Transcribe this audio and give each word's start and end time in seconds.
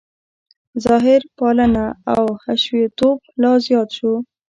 ظاهرپالنه 0.85 1.85
او 2.15 2.25
حشویتوب 2.43 3.17
لا 3.41 3.51
زیات 3.65 3.89
شو. 3.97 4.11